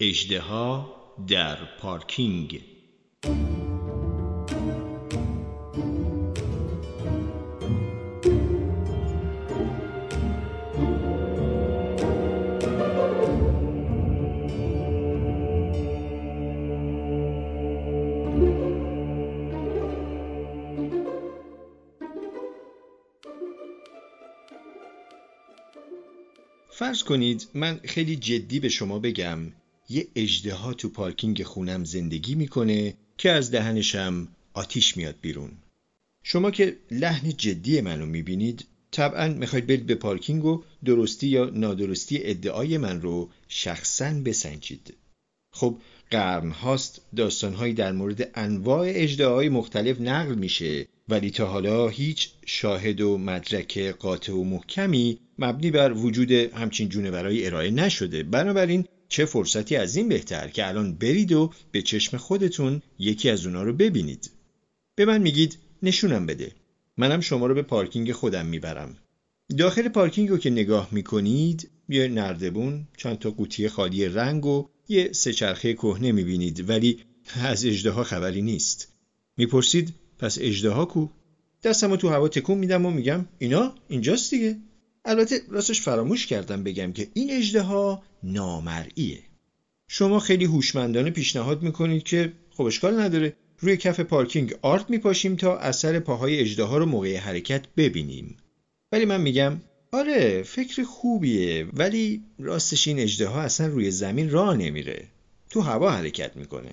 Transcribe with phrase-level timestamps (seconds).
[0.00, 0.96] اجدها
[1.28, 2.60] در پارکینگ.
[26.70, 29.52] فرض کنید من خیلی جدی به شما بگم.
[29.88, 35.50] یه اجدها تو پارکینگ خونم زندگی می‌کنه که از دهنشم آتیش میاد بیرون.
[36.22, 42.18] شما که لحن جدی منو می‌بینید طبعا می‌خواید برید به پارکینگ و درستی یا نادرستی
[42.22, 44.94] ادعای من رو شخصا بسنجید.
[45.52, 45.78] خب
[46.10, 53.00] قرن هاست داستانهایی در مورد انواع اجدهای مختلف نقل میشه ولی تا حالا هیچ شاهد
[53.00, 58.22] و مدرک قاطع و محکمی مبنی بر وجود همچین جونورایی ارائه نشده.
[58.22, 63.46] بنابراین چه فرصتی از این بهتر که الان برید و به چشم خودتون یکی از
[63.46, 64.30] اونا رو ببینید.
[64.94, 66.52] به من میگید نشونم بده.
[66.96, 68.96] منم شما رو به پارکینگ خودم می‌برم.
[69.58, 75.12] داخل پارکینگ رو که نگاه می‌کنید یه نردبون چند تا قوطی خالی رنگ و یه
[75.12, 76.98] سه‌چرخه کهنه می‌بینید ولی
[77.42, 78.92] از اژدها خبری نیست.
[79.36, 81.08] می‌پرسید پس اژدها کو؟
[81.62, 84.56] دستمو تو هوا تکون میدم و میگم اینا اینجاست دیگه.
[85.06, 89.22] البته راستش فراموش کردم بگم که این اژدها نامرئیه.
[89.88, 95.58] شما خیلی هوشمندانه پیشنهاد می‌کنید که خب اشکال نداره روی کف پارکینگ آرد میپاشیم تا
[95.58, 98.36] اثر پاهای اژدها رو موقع حرکت ببینیم.
[98.92, 99.60] ولی من میگم
[99.92, 105.08] آره فکر خوبیه ولی راستش این اجدها اصلا روی زمین راه نمیره.
[105.50, 106.70] تو هوا حرکت می‌کنه.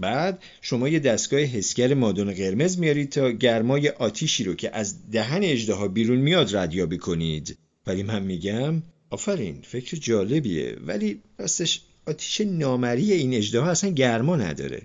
[0.00, 5.42] بعد شما یه دستگاه حسگر مادون قرمز میارید تا گرمای آتیشی رو که از دهن
[5.42, 7.58] اجدها بیرون میاد ردیابی کنید.
[7.86, 10.76] ولی من میگم آفرین فکر جالبیه.
[10.86, 14.82] ولی راستش آتیش نامری این اجدها اصلا گرما نداره.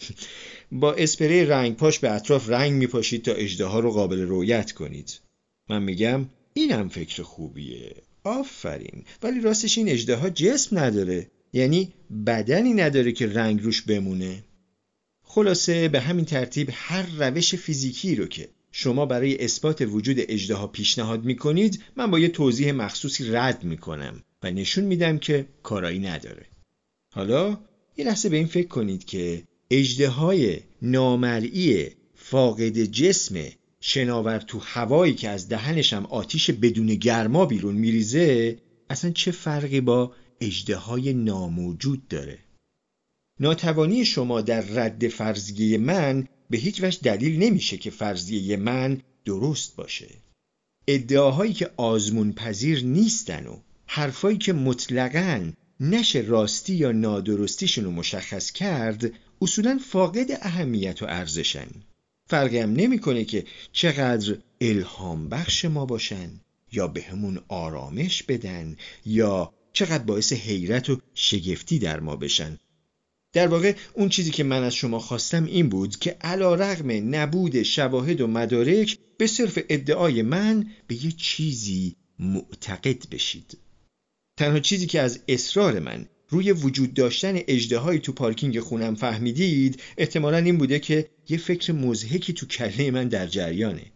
[0.72, 5.20] با اسپری رنگ پاش به اطراف رنگ میپاشید تا اجدها رو قابل رویت کنید.
[5.68, 7.94] من میگم اینم فکر خوبیه.
[8.24, 9.04] آفرین.
[9.22, 11.30] ولی راستش این اجدها جسم نداره.
[11.52, 11.92] یعنی
[12.26, 14.44] بدنی نداره که رنگ روش بمونه.
[15.22, 21.24] خلاصه به همین ترتیب هر روش فیزیکی رو که شما برای اثبات وجود اجدها پیشنهاد
[21.24, 26.46] می‌کنید من با یه توضیح مخصوصی رد می‌کنم و نشون میدم که کارایی نداره.
[27.10, 27.58] حالا
[27.96, 33.34] یه لحظه به این فکر کنید که اجدهای نامرئی فاقد جسم
[33.80, 38.56] شناور تو هوایی که از دهنشم آتیش بدون گرما بیرون میریزه
[38.90, 42.38] اصلا چه فرقی با اجدهای ناموجود داره.
[43.40, 49.76] ناتوانی شما در رد فرضیه من به هیچ وجه دلیل نمیشه که فرضیه من درست
[49.76, 50.08] باشه.
[50.88, 58.50] ادعاهایی که آزمون پذیر نیستن و حرفایی که مطلقاً نشه راستی یا نادرستیشون رو مشخص
[58.52, 61.68] کرد اصولا فاقد اهمیت و ارزشن.
[62.28, 66.30] فرقی هم نمی‌کنه که چقدر الهام بخش ما باشن
[66.72, 68.76] یا به همون آرامش بدن
[69.06, 72.58] یا چقدر باعث حیرت و شگفتی در ما بشن.
[73.32, 77.62] در واقع اون چیزی که من از شما خواستم این بود که علا رغم نبود
[77.62, 83.58] شواهد و مدارک به صرف ادعای من به یه چیزی معتقد بشید.
[84.36, 90.38] تنها چیزی که از اصرار من روی وجود داشتن اجدهایی تو پارکینگ خونم فهمیدید احتمالا
[90.38, 93.92] این بوده که یه فکر مزهکی تو کله من در جریانه.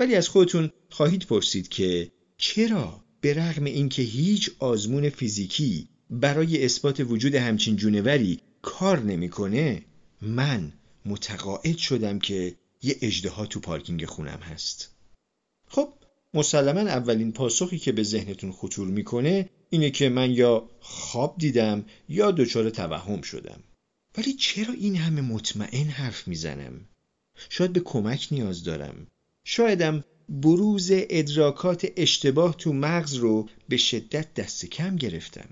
[0.00, 7.00] ولی از خودتون خواهید پرسید که چرا به رغم اینکه هیچ آزمون فیزیکی برای اثبات
[7.00, 9.82] وجود همچین جونوری کار نمی‌کنه
[10.22, 10.72] من
[11.04, 14.90] متقاعد شدم که یه اجدها تو پارکینگ خونم هست.
[15.68, 15.92] خب
[16.34, 22.30] مسلما اولین پاسخی که به ذهنتون خطور می‌کنه اینه که من یا خواب دیدم یا
[22.30, 23.60] دچار توهم شدم.
[24.18, 26.80] ولی چرا این همه مطمئن حرف می‌زنم؟
[27.48, 29.06] شاید به کمک نیاز دارم.
[29.44, 35.48] شایدم بروز ادراکات اشتباه تو مغز رو به شدت دست کم گرفتم.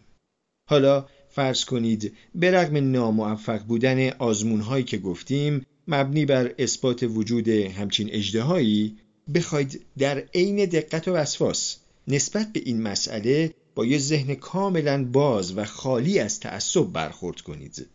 [0.71, 7.49] حالا فرض کنید به رغم ناموفق بودن آزمون هایی که گفتیم مبنی بر اثبات وجود
[7.49, 8.97] همچین اجدهایی
[9.35, 11.77] بخواید در عین دقت و وسواس
[12.09, 17.87] نسبت به این مسئله با یه ذهن کاملا باز و خالی از تعصب برخورد کنید.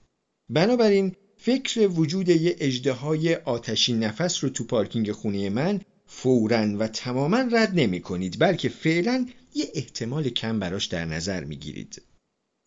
[0.50, 5.81] بنابراین فکر وجود یه اجدهای آتشی نفس رو تو پارکینگ خونه من
[6.13, 11.56] فورا و تماما رد نمی کنید بلکه فعلا یه احتمال کم براش در نظر می
[11.56, 12.02] گیرید.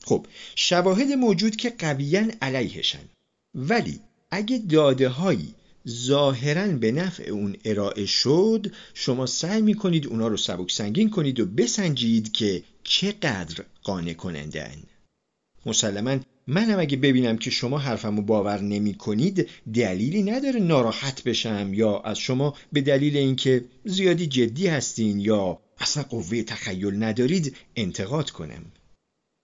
[0.05, 0.27] خب
[0.57, 3.09] شواهد موجود که قویا علیهشن
[3.55, 4.01] ولی
[4.31, 5.55] اگه داده هایی
[5.89, 11.41] ظاهرا به نفع اون ارائه شد شما سعی می کنید اونا رو سبک سنگین کنید
[11.41, 14.71] و بسنجید که چقدر قانع کننده
[15.67, 21.99] مسلما منم اگه ببینم که شما حرفمو باور نمی کنید دلیلی نداره ناراحت بشم یا
[21.99, 28.65] از شما به دلیل اینکه زیادی جدی هستین یا اصلا قوه تخیل ندارید انتقاد کنم.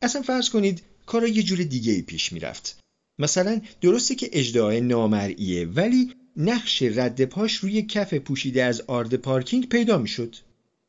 [0.03, 2.79] اصلا فرض کنید کارا یه جور دیگه ای پیش می‌رفت.
[3.19, 9.69] مثلا درسته که اجدعای نامرئیه ولی نقش رد پاش روی کف پوشیده از آرد پارکینگ
[9.69, 10.37] پیدا می‌شد.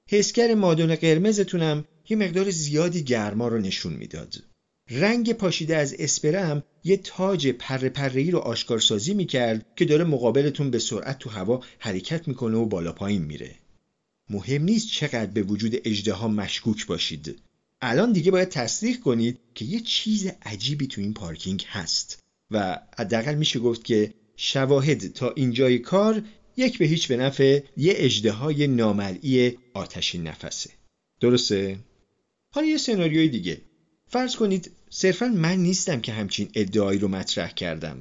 [0.09, 4.43] حسگر مادون قرمزتونم یه مقدار زیادی گرما رو نشون می‌داد.
[4.89, 10.79] رنگ پاشیده از اسپرم یه تاج پره پره رو آشکارسازی می‌کرد که داره مقابلتون به
[10.79, 13.55] سرعت تو هوا حرکت می‌کنه و بالا پایین میره.
[14.29, 17.39] مهم نیست چقدر به وجود اجدها مشکوک باشید.
[17.81, 22.19] الان دیگه باید تصدیق کنید که یه چیز عجیبی تو این پارکینگ هست
[22.51, 26.23] و حداقل میشه گفت که شواهد تا اینجای کار
[26.57, 30.69] یک به هیچ به نفع یه اجدهای نامرئی آتشین نفسه.
[31.19, 31.77] درسته؟
[32.53, 33.61] حالا یه سناریوی دیگه.
[34.11, 37.97] فرض کنید صرفا من نیستم که همچین ادعایی رو مطرح کردم.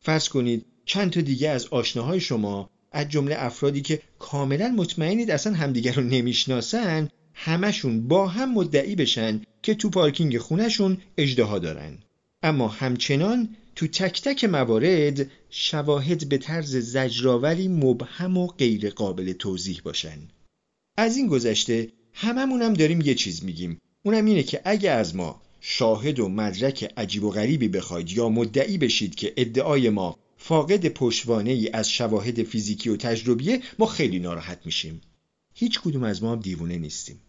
[0.00, 5.54] فرض کنید چند تا دیگه از آشناهای شما از جمله افرادی که کاملا مطمئنید اصلا
[5.54, 11.98] همدیگر رو نمی‌شناسن همشون با هم مدعی بشن که تو پارکینگ خونشون اجدها دارن.
[12.42, 19.80] اما همچنان تو تک تک موارد شواهد به طرز زجرآوری مبهم و غیر قابل توضیح
[19.84, 20.18] باشن.
[20.96, 23.78] از این گذشته هممونم داریم یه چیز میگیم.
[24.02, 28.78] اونم اینه که اگه از ما شاهد و مدرک عجیب و غریبی بخواید یا مدعی
[28.78, 34.58] بشید که ادعای ما فاقد پشوانه ای از شواهد فیزیکی و تجربیه ما خیلی ناراحت
[34.64, 35.00] میشیم.
[35.54, 37.20] هیچ کدوم از ما هم دیوونه نیستیم.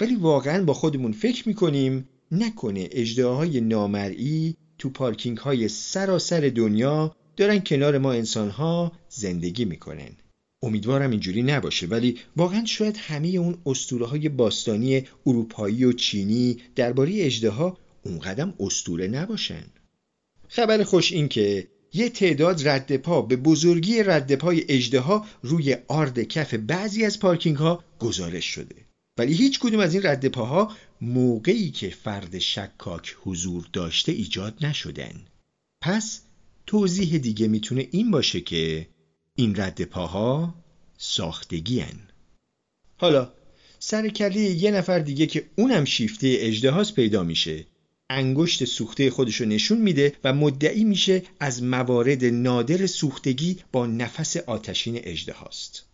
[0.00, 7.58] ولی واقعا با خودمون فکر می‌کنیم نکنه اجداهای نامرئی تو پارکینگ های سراسر دنیا دارن
[7.58, 10.16] کنار ما انسان ها زندگی می‌کنن.
[10.62, 17.12] امیدوارم اینجوری نباشه ولی واقعا شاید همه اون اسطوره های باستانی اروپایی و چینی درباره
[17.14, 19.64] اجدها اونقدم اسطوره نباشن.
[20.48, 26.22] خبر خوش این که یه تعداد رد پا به بزرگی رد پای اجدها روی آرد
[26.22, 28.76] کف بعضی از پارکینگ ها گزارش شده.
[29.18, 35.26] ولی هیچ کدوم از این رد پاها موقعی که فرد شکاک حضور داشته ایجاد نشدن.
[35.82, 36.20] پس
[36.66, 38.86] توضیح دیگه می‌تونه این باشه که
[39.40, 40.54] این رد پاها
[40.98, 41.98] ساختگی هن.
[42.96, 43.32] حالا
[43.78, 47.66] سر یه نفر دیگه که اونم شیفته اجدهاست پیدا میشه.
[48.10, 55.00] انگشت سوخته خودشو نشون میده و مدعی میشه از موارد نادر سوختگی با نفس آتشین
[55.04, 55.86] اجدهاست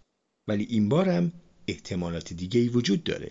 [0.48, 1.32] ولی این بارم
[1.68, 3.30] احتمالات دیگه ای وجود داره.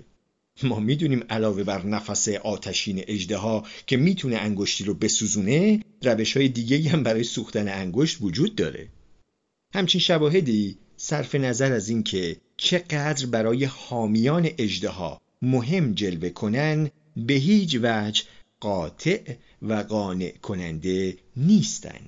[0.63, 6.89] ما می‌دونیم علاوه بر نفس آتشین اجدها که می‌تونه انگشتی رو بسوزونه روش های دیگه
[6.89, 8.89] هم برای سوختن انگشت وجود داره.
[9.75, 17.79] همچین شواهدی صرف نظر از اینکه چقدر برای حامیان اجدها مهم جلوه کنن به هیچ
[17.81, 18.23] وجه
[18.59, 21.99] قاطع و قانع کننده نیستن.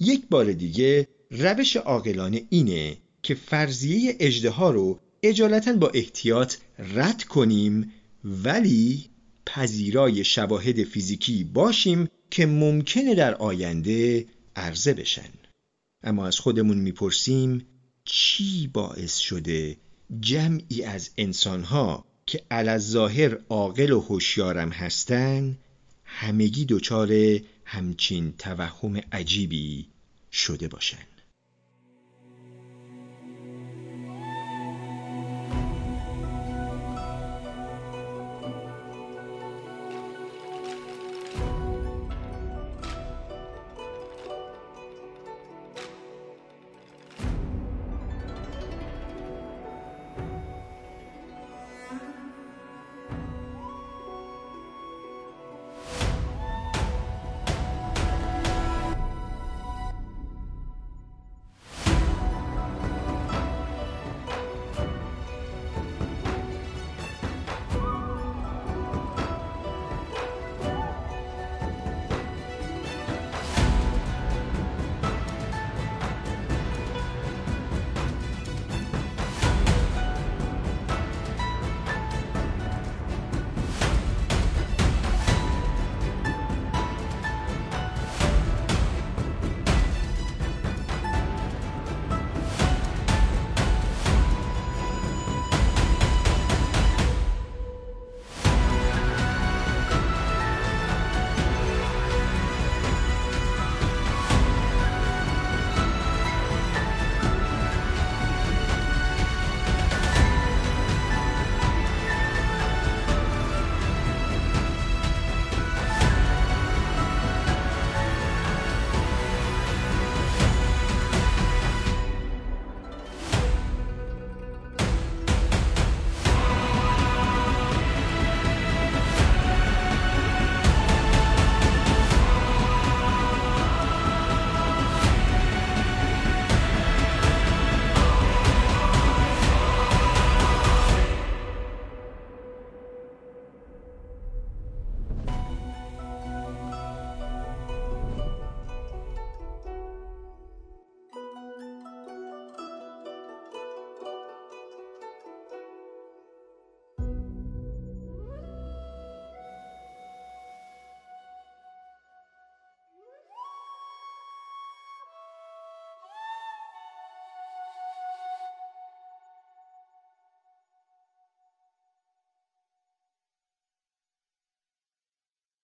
[0.00, 7.92] یک بار دیگه روش عاقلانه اینه که فرضیه اجدها رو اجالتا با احتیاط رد کنیم
[8.24, 9.04] ولی
[9.46, 14.26] پذیرای شواهد فیزیکی باشیم که ممکنه در آینده
[14.56, 15.39] عرضه بشن.
[16.02, 17.66] اما از خودمون می‌پرسیم
[18.04, 19.76] چی باعث شده
[20.20, 22.42] جمعی از انسانها که
[22.78, 25.58] ظاهر عاقل و هوشیارم هستن
[26.04, 29.88] همگی دچار همچین توهم عجیبی
[30.32, 31.09] شده باشند